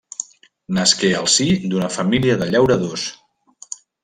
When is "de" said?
2.41-2.49